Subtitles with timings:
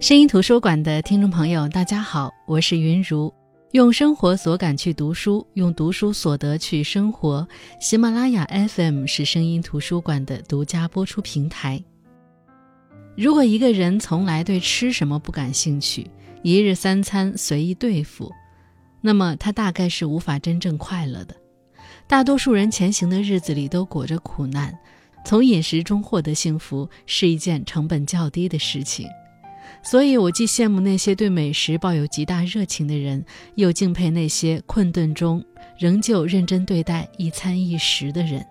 [0.00, 3.30] 声音图书馆的听众朋友，大家好，我是云如，
[3.72, 7.46] 用生活所感去读书，用读书所得去生活。
[7.78, 11.84] 喜马拉雅 FM 是声音图书馆的独家播出平台。
[13.14, 16.10] 如果一个人从来对吃什么不感兴趣，
[16.42, 18.32] 一日三餐随意对付，
[19.02, 21.36] 那么他大概是无法真正快乐的。
[22.06, 24.74] 大多数人前行的日子里都裹着苦难，
[25.26, 29.06] 从饮食中获得幸福是一件成本较低的事情。
[29.82, 33.24] 所以，我既羡慕那些对美食抱有极大热情的人，
[33.54, 35.44] 又敬佩那些困顿中
[35.78, 38.44] 仍旧认真对待一餐一食的人。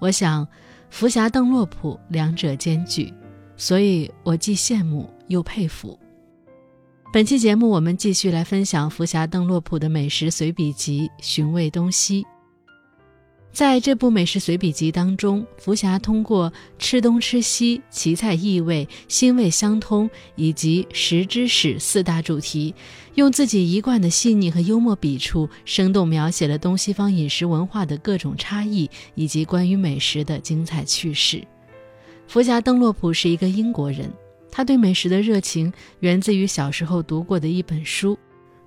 [0.00, 0.46] 我想，
[0.90, 3.12] 福霞邓洛普两者兼具，
[3.56, 5.98] 所以我既羡慕又佩服。
[7.12, 12.22] 本期节目，我们继续来分享福霞邓洛普的美食随笔集《寻味东西》。
[13.58, 22.72] 在这部美食随笔集当中，福霞通过吃东吃西、奇菜异味、腥味相通以及食之史四大主题，
[23.16, 31.42] 用自己一贯的细腻和幽默笔触，生动描写了东西方饮食文化的各种差异以及关于美食的精彩趣事。
[32.28, 34.08] 福霞邓洛普是一个英国人，
[34.52, 38.16] 他对美食的热情源自于小时候读过的一本书。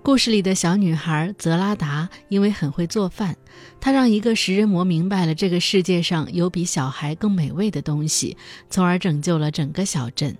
[0.03, 3.38] 故事里的小女孩泽拉达因为很会做饭，
[3.80, 8.35] 她让一个食人魔明白了这个世界上有比小孩更美味的东西，
[8.67, 10.35] 从而拯救了整个小镇。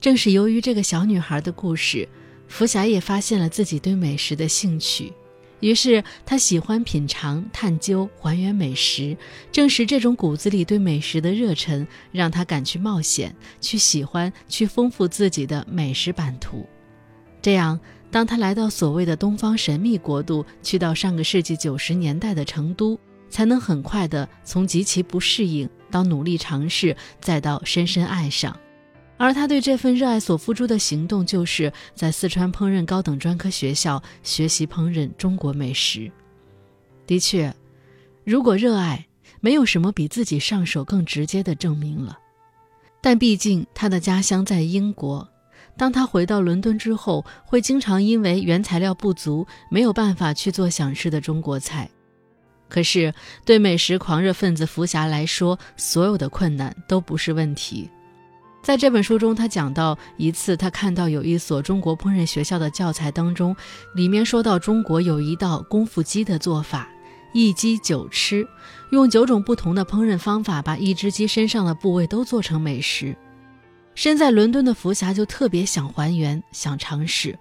[0.00, 2.08] 正是由于这个小女孩的故事，
[2.48, 5.12] 福霞也发现了自己对美食的兴趣。
[5.60, 9.16] 于是她喜欢品尝、探究、还原美食。
[9.52, 16.66] 正是这种骨子里对美食的热忱，让她敢去冒险，去喜欢，去丰富自己的美食版图。
[17.40, 17.78] 这样。
[18.12, 28.54] 当他来到所谓的东方神秘国度，去到上个世纪九十年代的成都，才能很快的从极其不适应到努力尝试，再到深深爱上。
[29.16, 36.12] 而他对这份热爱所付出的行动，就是在四川烹饪高等专科学校学习烹饪中国美食。
[37.06, 37.54] 的确，
[38.24, 39.06] 如果热爱，
[39.40, 42.18] 没有什么比自己上手更直接的证明了。
[43.00, 45.26] 但毕竟他的家乡在英国。
[45.76, 51.88] 当他回到伦敦之后，会经常因为原材料不足，没有办法去做想吃的中国菜。
[52.68, 53.12] 可是，
[53.44, 57.90] 对美食狂热分子福霞来说，所有的困难都不是问题。
[58.62, 63.56] 在这本书中，他讲到一次，他看到有一所中国烹饪学校的教材当中，
[63.94, 66.88] 里面说到中国有一道功夫鸡的做法，
[67.32, 68.46] 一鸡九吃，
[68.90, 73.16] 用九种不同的烹饪方法，把一只鸡身上的部位都做成美食。
[73.94, 77.38] 身在伦敦的福霞就特别想还原，想尝试。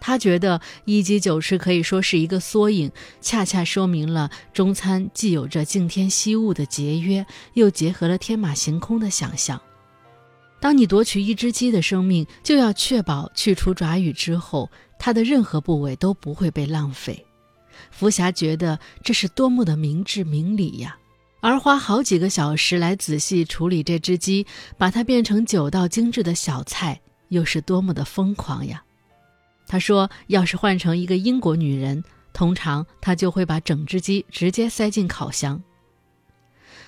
[0.00, 9.60] 他觉得一鸡九吃可以说是一个缩影，恰恰说明了中餐既有着敬天惜物的节约，又结合了天马行空的想象。
[10.60, 17.26] 当你夺取一只鸡的生命，就要确保去除爪羽之后，它的任何部位都不会被浪费。
[17.90, 20.96] 福霞觉得这是多么的明智明理呀！
[21.40, 24.44] 而花好几个小时来仔细处理这只鸡，
[24.76, 28.82] 把它变成九道精致的小菜，又是多么的疯狂呀！
[29.66, 35.62] 他说：“要是换成一个英国女人，通常她就会把整只鸡直接塞进烤箱。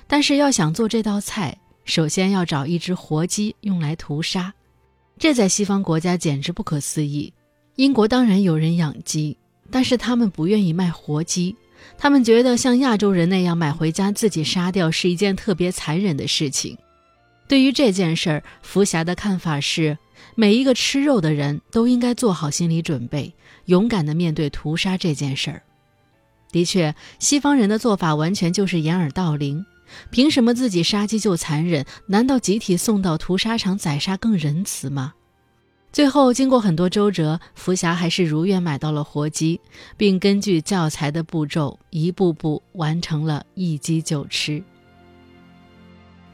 [0.06, 4.53] 但是要想做这道菜，首先要找一只活鸡用来屠杀，
[5.19, 7.33] 这在西方国家简直不可思议。
[7.77, 9.37] 英国当然有人养鸡，
[9.71, 11.55] 但是他们不愿意卖活鸡。”
[11.99, 16.77] 他们觉得像亚洲人那样买回家自己杀掉是一件特别残忍的事情。
[17.49, 19.99] 对于这件事儿，福霞的看法是：
[20.35, 25.63] 每一个吃肉的人都应该做好心理准备，勇敢地面对屠杀这件事儿。
[26.53, 29.65] 的确，西方人的做法完全就是掩耳盗铃。
[30.11, 31.85] 凭什么自己杀鸡就残忍？
[32.07, 35.15] 难道集体送到屠杀场宰杀更仁慈吗？
[35.93, 39.61] 最后，经过很多周折，福霞还是如愿买到了活鸡，
[39.97, 44.63] 并根据教材的步骤一步步完成了一鸡九吃。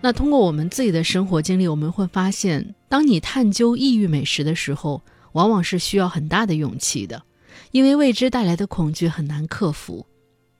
[0.02, 5.00] 那通过我们自己的生活经历，我们会发现，当你探究异域美食的时候，
[5.32, 7.22] 往往是需要很大的勇气的，
[7.72, 10.06] 因为未知带来的恐惧很难克服。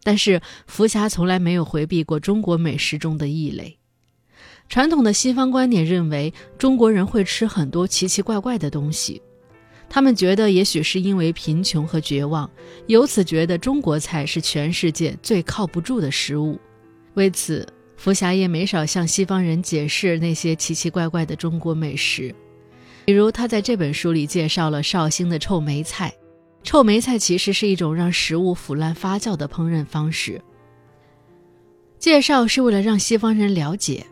[0.03, 3.79] 但是福霞从来没有回避过中国美食中的异类。
[4.69, 9.23] 传统的西方观点认为，中国人会吃很多奇奇怪怪的东西。
[9.89, 12.51] 他们觉得，也许是因为贫穷和绝望，
[12.89, 16.59] 由此觉得中国菜是全世界最靠不住的食物。
[17.15, 17.67] 为此，
[17.97, 22.35] 福霞也没少向西方人解释那些奇奇怪怪的中国美食。
[23.05, 26.13] 比如，他在这本书里介绍了绍兴的臭梅菜。
[26.65, 30.43] 臭梅菜其实是一种让食物腐烂发酵的烹饪方式。
[31.97, 34.05] 介绍是为了让西方人了解。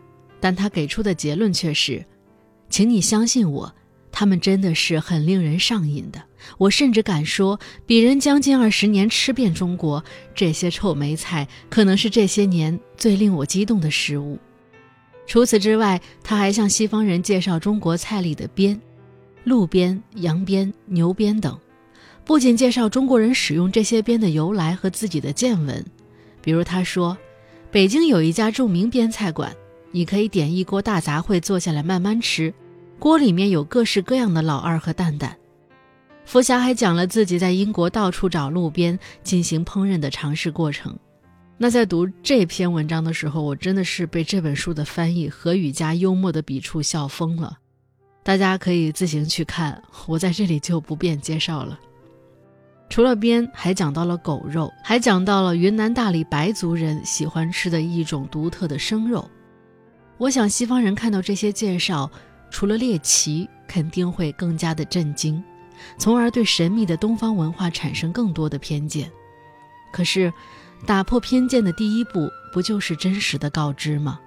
[0.45, 2.05] 但他给出的结论却是
[2.69, 3.73] ：“请你相信我，
[4.11, 6.21] 他们真的是很令人上瘾的。
[6.59, 10.05] 我甚至敢说，鄙人将近二十年吃遍中国
[10.35, 14.37] 这些臭梅菜，可能是这些年最令我激动的食物。
[15.25, 18.79] 除此之外，他还向西方人介绍中国菜里的鞭，
[19.45, 21.59] 鹿鞭、羊鞭、牛鞭等。
[22.23, 25.83] 不仅介绍中国人使用这些鞭的由来和自己的见闻，
[26.39, 27.17] 比如他说，
[27.71, 29.51] 北京有一家著名边菜馆，
[29.95, 32.53] 你可以点一锅大杂烩，坐下来慢慢吃，
[32.99, 35.37] 锅里面有各式各样的老二和蛋蛋。
[36.25, 40.93] 福霞还讲了自己在英国到处找路边进行烹饪的尝试过程。
[41.57, 47.57] 那在读这篇文章的时候，我真的是被这本书的翻译和语加幽默的笔触笑疯了。
[48.21, 51.79] 大家可以自行去看，我在这里就不便介绍了。
[52.89, 59.25] 除了鞭，还讲到了狗肉，还讲到了云南大理白族人喜欢吃的一种独特的生肉。
[60.17, 62.09] 我想西方人看到这些介绍，
[62.49, 65.43] 除了猎奇，肯定会更加的震惊。
[65.97, 69.11] 从而对神秘的东方文化产生更多的偏见。
[69.91, 70.31] 可是，
[70.85, 74.19] 打破偏见的第一步不就是真实的告知吗？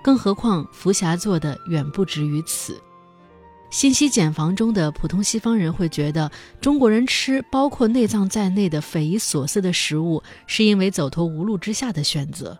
[0.00, 2.80] 更何况福霞做的远不止于此。
[3.68, 6.30] 信息茧房中的普通西方人会觉得，
[6.60, 12.56] 中国人吃包括内脏在内的匪夷所思的食物，是因为走投无路之下的选择。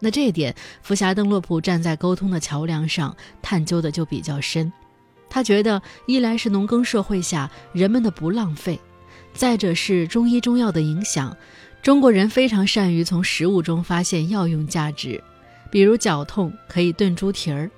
[0.00, 4.72] 那这一点，福霞邓洛普站在沟通的桥梁上探究的就比较深。
[5.30, 8.78] 他觉得，一来是农耕社会下人们的不浪费，
[9.32, 11.36] 再者是中医中药的影响。
[11.82, 15.22] 中国人非常善于从食物中发现药用价值，
[15.70, 17.70] 比如脚痛可以炖猪蹄儿，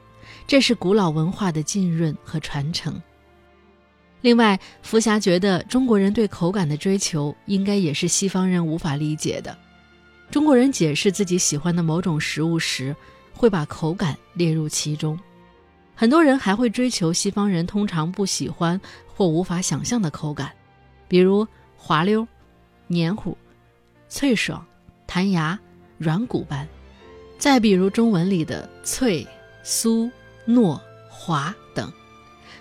[0.47, 3.01] 这是古老文化的浸润和传承。
[4.21, 9.57] 另外，福霞觉得中国人对口感的追求，应该也是西方人无法理解的。
[10.31, 12.95] 中国人解释自己喜欢的某种食物时，
[13.33, 15.19] 会把口感列入其中。
[15.95, 20.53] 很多人还会追求西方人通常不喜欢或无法想象的口感，
[21.09, 22.27] 比如滑溜、
[22.87, 23.37] 黏糊、
[24.09, 24.65] 脆爽、
[25.07, 25.59] 弹牙、
[25.97, 26.67] 软骨般；
[27.39, 29.27] 再比如中文里的脆、
[29.65, 30.11] 酥、
[30.47, 31.91] 糯、滑等。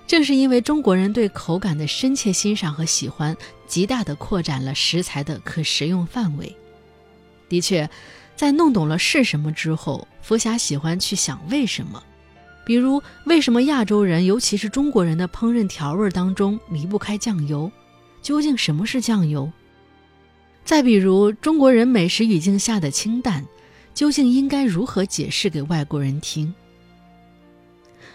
[0.07, 3.35] 正是因为中国人对口感的深切欣赏和喜欢，
[3.67, 6.55] 极大地扩展了食材的可食用范围。
[7.47, 7.89] 的确，
[8.35, 12.03] 在弄懂了是什么之后，福霞喜欢去想为什么。
[12.65, 17.71] 比如，为什么亚洲人，尤其是中国人的烹饪调味当中离不开酱油？
[18.21, 19.51] 究竟什么是酱油？
[20.63, 23.45] 再比如，中国人美食语境下的清淡，
[23.93, 26.51] 究竟应该如何解释给外国人听？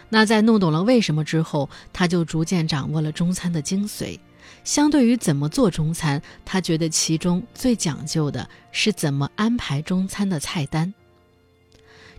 [0.09, 4.19] 那在弄懂了为什么之后，他就逐渐掌握了中餐的精髓。
[4.65, 10.93] 相对于怎么做中餐，他觉得其中最讲究的是怎么安排中餐的菜单。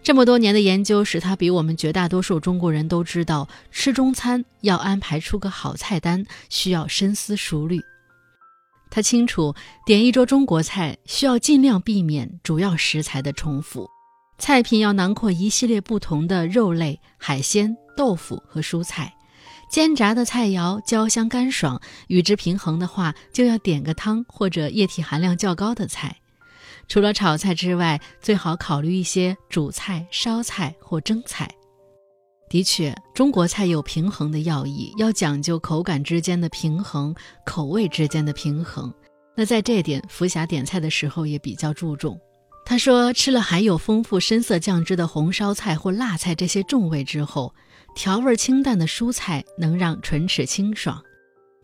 [0.03, 7.79] 这么多年的研究使他比我们绝大多数中国人都知道，吃中餐要安排出个好菜单，需要深思熟虑。
[8.89, 9.55] 他清楚，
[9.85, 13.87] 点一桌中国菜需要尽量避免主要食材的重复，
[14.39, 19.13] 菜品要囊括一系列不同的肉类、海鲜、豆腐和蔬菜，
[19.71, 26.13] 煎炸的菜肴焦香干爽，与之平衡的话，就要点个汤或者液体含量较高的菜。
[26.89, 31.49] 除了炒菜之外，最好考虑一些煮菜、烧菜或蒸菜。
[32.49, 37.15] 的确，中国菜有平衡的要义，要讲究口感之间的平衡，
[37.45, 38.93] 口味之间的平衡。
[39.37, 42.19] 那在这点，福霞点菜的时候也比较注重。
[42.65, 47.55] 他说，吃了含有丰富深色酱汁的红烧菜或辣菜这些重味之后，
[47.95, 51.01] 调味清淡的蔬菜能让唇齿清爽。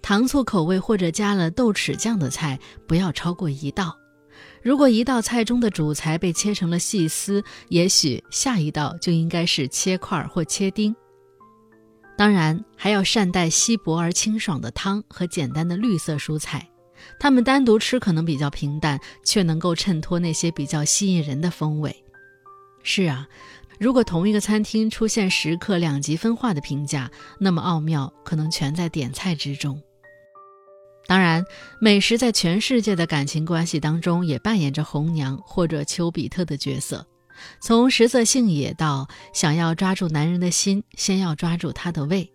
[0.02, 3.98] 糖醋口味或者加了豆豉酱的菜，不要超过一道。
[4.62, 10.96] 如果一道菜中的主材被切成了细丝，也许下一道就应该是切块或切丁。
[12.18, 16.70] 当然，还要善待稀薄而清爽的汤和简单的绿色蔬菜，
[17.20, 22.04] 它们单独吃可能比较平淡，却能够衬托那些比较吸引人的风味。
[22.84, 23.28] 是啊，
[23.80, 29.82] 如果同一个餐厅出现食客两极分化的评价，那么奥妙可能全在点菜之中。
[31.06, 31.46] 当然，
[31.80, 37.06] 美食在全世界的感情关系当中也扮演着红娘或者丘比特的角色。
[37.62, 42.30] 从食色性也到想要抓住男人的心，先要抓住他的胃。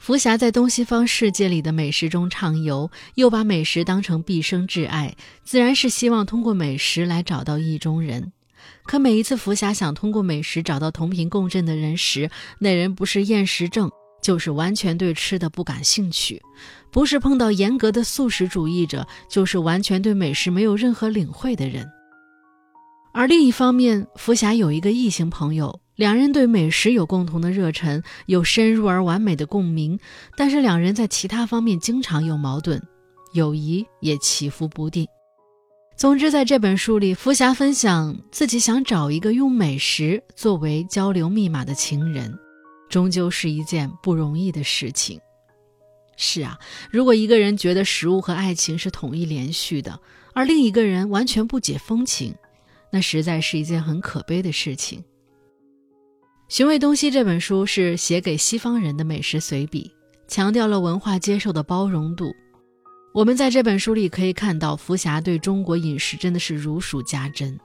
[0.00, 8.32] 福霞在东西方世界里的美食中畅游，又把美食当成毕生挚爱，自然是希望通过美食来找到意中人。
[8.90, 12.28] 可每一次福霞想通过美食找到同频共振的人时，
[12.58, 13.88] 那人不是厌食症。
[14.20, 16.42] 就是完全对吃的不感兴趣，
[16.90, 21.88] 不是碰到严格的素食主义者，就是完全对美食没有任何领会的人。
[23.14, 29.96] 而另一方面，福霞有一个异性朋友，两人对美食有共同的热忱，有深入而完美的共鸣，
[30.36, 32.82] 但是两人在其他方面经常有矛盾，
[33.34, 35.06] 友谊也起伏不定。
[36.00, 42.34] 总之，在这本书里，福霞分享自己想找一个用美食作为交流密码的情人，
[42.88, 45.20] 终究是一件不容易的事情。
[46.16, 46.58] 是啊，
[46.90, 50.00] 如果一个人觉得食物和爱情是统一连续的，
[50.32, 52.34] 而另一个人完全不解风情，
[52.90, 55.00] 那实在是一件很可悲的事情。
[56.48, 59.92] 《寻味东西》这本书是写给西方人的美食随笔，
[60.26, 62.32] 强调了文化接受的包容度。
[63.12, 67.58] 我们在这本书里可以看到，福霞对中国饮食真的是如数家珍。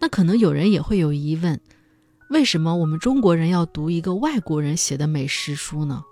[0.00, 1.60] 那可能有人也会有疑问：
[2.30, 6.02] 为什么我们中国人要读一个外国人写的美食书呢？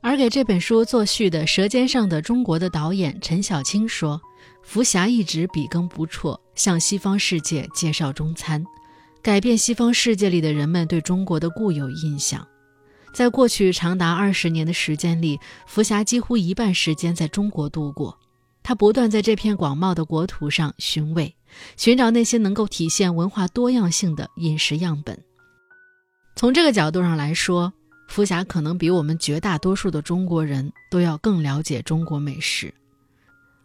[0.00, 4.20] 而给这本书作序的《舌尖上的中国》的导演陈小青说
[4.62, 8.64] ：“福霞一直笔耕不辍，向西方世界介绍中餐。”
[9.20, 12.46] 改变西方世界里的人们对中国的固有印象，
[13.14, 18.18] 在过去长达二十年的时间里，福霞几乎一半时间在中国度过。
[18.64, 21.36] 他不断在这片广袤的国土上寻味，
[21.76, 25.16] 寻找那些能够体现文化多样性的饮食样本。
[26.34, 27.72] 从这个角度上来说，
[28.08, 32.74] 福霞可能比我们绝大多数的中国人都要更了解中国美食。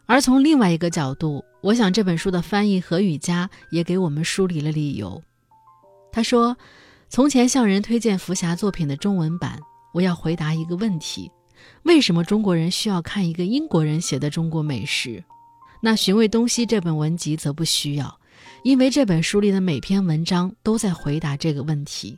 [0.06, 5.20] 而从另外一个角度，我想这本书的翻译何雨佳也给我们梳理了理由。
[6.12, 6.56] 他说
[7.10, 9.58] ：“从前向人推荐福霞作品的中文版，
[9.92, 11.28] 我要回答一个问题：
[11.82, 15.24] 为什么中国人需要看一个英国人写的中国美食？
[15.82, 18.16] 那《寻味东西》这本文集则不需要，
[18.62, 22.16] 因为这本书里的每篇文章都在回答这个问题。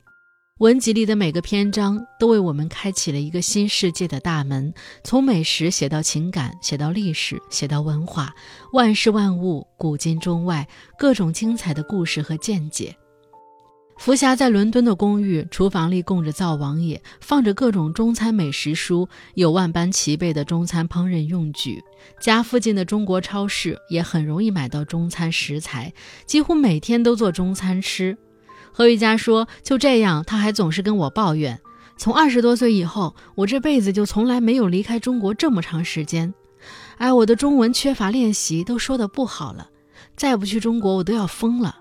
[0.59, 8.35] 文集里的每个篇章都为我们开启了一个新世界的大门，从美食写到情感，写到历史，写到文化，
[8.75, 10.69] 万事万物，古今中外，
[10.99, 12.95] 各种精彩的故事和见解。”
[13.99, 21.81] 福霞在伦敦的公寓厨房里供着灶王爷，放着各种中餐美食书，有万般齐备的中餐烹饪用具。
[22.21, 25.93] 家附近的中国超市也很容易买到中餐食材，
[26.27, 28.19] 几乎每天都做中餐吃。
[28.73, 31.61] 何玉佳说：“就这样，他还总是跟我抱怨，
[31.97, 36.35] 从二十多岁以后，我这辈子就从来没有离开中国这么长时间。
[36.97, 39.69] 哎，我的中文缺乏练习，都说的不好了。
[40.17, 41.77] 再不去中国，我都要疯了。”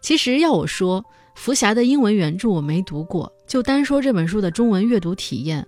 [0.00, 1.04] 其实要我说，
[1.34, 5.66] 福霞的英文原著我没读过，就单说这本书的中文阅读体验，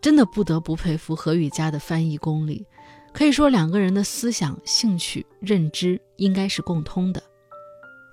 [0.00, 2.64] 真的不得不佩服何雨佳的翻译功力。
[3.12, 7.22] 可以说，两个人的思想、兴趣、认知应该是共通的。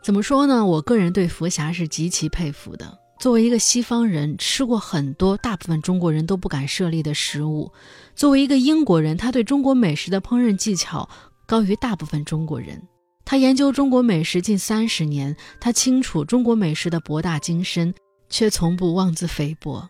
[0.03, 0.65] 怎么说呢？
[0.65, 2.99] 我个人对福霞是极其佩服的。
[3.19, 7.71] 作为一个西方人，吃过很多大部分中国人都不敢涉猎的食物；
[8.15, 11.07] 作为一个英国人，他对中国美食的烹饪技巧
[11.45, 12.81] 高于大部分中国人。
[13.31, 17.95] 他研究中国美食近三十年，他清楚中国美食的博大精深，
[18.27, 19.87] 却从不妄自菲薄。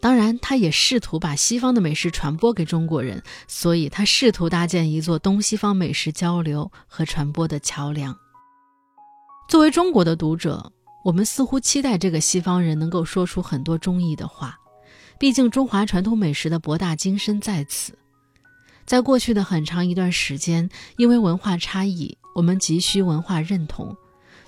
[0.00, 8.12] 当然，他也试图把西方的美食传播给中国人，所以他试图搭建一座东西方美食交流和传播的桥梁。
[9.48, 10.72] 作为中国的读者，
[11.04, 14.58] 我们似乎期待这个西方人能够说出很多中意的话，
[15.16, 17.96] 毕竟中华传统美食的博大精深在此。
[18.84, 22.16] 在过去的很长一段时间，因为文化差异。
[22.34, 23.96] 我们急需文化认同。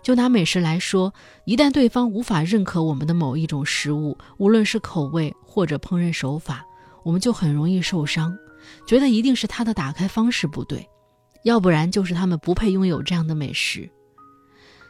[0.02, 6.66] 就拿美食来说，一旦对方无法认可我们的某一种食物，无论是口味或者烹饪手法，
[7.04, 8.36] 我们就很容易受伤，
[8.84, 10.84] 觉得一定是他的打开方式不对，
[11.44, 13.88] 要不然就是他们不配拥有这样的美食。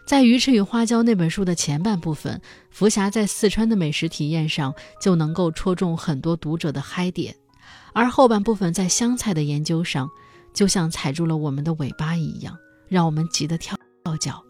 [0.07, 7.37] 在《鱼翅与花椒》那本书的前半部分，福霞在四川的美食体验上就能够戳中很多读者的嗨点，
[7.93, 10.09] 而后半部分在湘菜的研究上，
[10.55, 12.57] 就像踩住了我们的尾巴一样。
[12.89, 13.77] 让我们急得跳
[14.21, 14.43] 脚。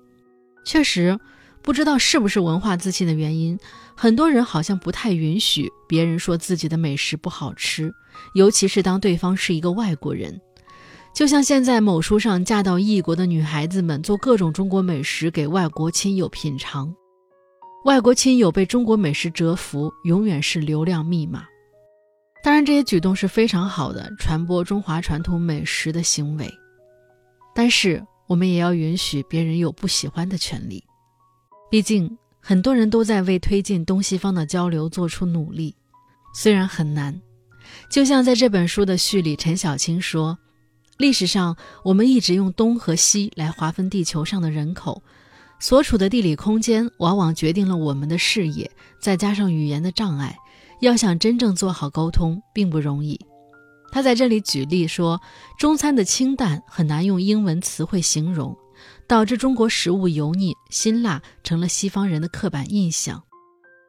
[0.65, 1.19] 确实，
[1.61, 3.59] 不知道是不是文化自信的原因，
[3.97, 7.93] 很多人好像不太允许别人说自己的美食不好吃，
[8.35, 10.41] 尤其是当对方是一个外国人。
[11.15, 16.95] 就像现在某书上嫁到异国的女孩子们做各种中国美食给外国亲友品尝，
[17.85, 21.45] 外国亲友被中国美食折服，永远是流量密码。
[22.43, 26.49] 当然，这些举动是非常好的传播中华传统美食的行为，
[27.55, 28.03] 但是。
[28.33, 30.83] 我们也要允许别人有不喜欢的权利，
[31.71, 35.77] 毕竟很多人都在为推进东西方的交流做出努力，
[36.35, 37.21] 虽然很难。
[37.91, 40.39] 就像在这本书的序里，陈小青说
[40.97, 45.03] ：“历史上我们一直用东和西来划分地球上的人口，
[45.61, 50.39] 所处的地理空间往往决定了我们的视野，再加上语言的障碍，
[50.81, 53.21] 要想真正做好沟通并不容易。”
[53.93, 55.21] 他在这里举例说，
[55.59, 58.57] 中餐的清淡很难用英文词汇形容，
[59.07, 63.23] 导致中国食物油腻、辛辣成了西方人的刻板印象。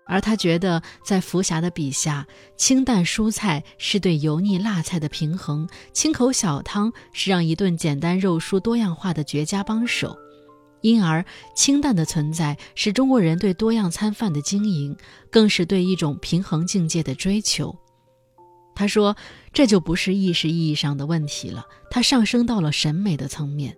[0.05, 10.17] 而他觉得，在福霞的笔下，清淡蔬菜是对油腻辣菜的平衡，清口小汤是让一顿简单肉蔬多样化的绝佳帮手。
[10.81, 11.23] 因而，
[11.55, 14.93] 清淡的存在是中国人对多样餐饭的经营，
[15.31, 17.73] 更是对一种平衡境界的追求。
[18.75, 19.15] 他说
[19.53, 23.75] ：“这就不是意识意义上的问题了，它上升到了审美的层面。”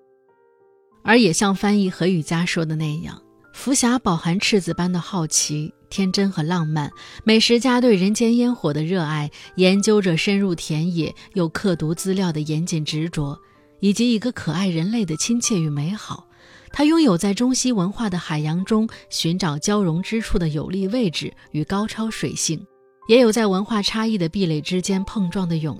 [1.03, 3.21] 而也像翻译何雨佳说的那样，
[3.53, 6.91] 福霞饱含赤子般的好奇、天真和浪漫，
[7.23, 13.39] 美食家对人间烟火的热爱，研究者深入田野又刻读资料的严谨执着，
[13.81, 16.27] 以及一个可爱人类的亲切与美好。
[16.71, 22.65] 他拥有在中西文化的海洋中寻找交融之处的有利位置与高超水性，
[23.07, 25.79] 也有在文化差异的壁垒之间碰撞的勇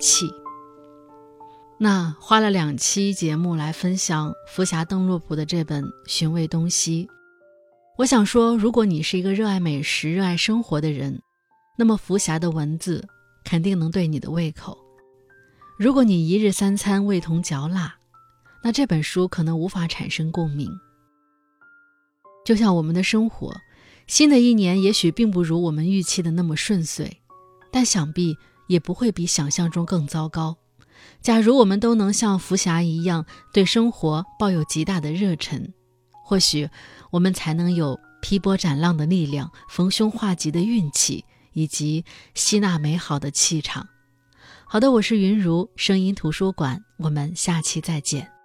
[0.00, 0.30] 气。
[1.80, 7.06] 那花了两期节目来分享福霞邓洛普的这本《寻味东西》，
[7.96, 11.20] 我想说，如果你是一个热爱美食、热爱生活的人，
[11.76, 13.06] 那么福霞的文字
[13.44, 14.76] 肯定能对你的胃口。
[15.78, 17.94] 如果你一日三餐味同嚼蜡，
[18.64, 20.68] 那这本书可能无法产生共鸣。
[22.44, 23.54] 就像我们的生活，
[24.08, 27.18] 新的一年也许并不如我们预期的那么顺遂，
[27.70, 28.34] 但想必
[28.66, 30.56] 也不会比想象中更糟糕。
[31.20, 35.74] 假如我们都能像福霞一样对生活抱有极大的热忱，
[36.24, 36.70] 或许
[37.10, 43.86] 我们才能有劈波斩浪的力量、逢凶化吉的运气，以及吸纳美好的气场。
[44.64, 48.37] 好的，我是云如声音图书馆，我们下期再见。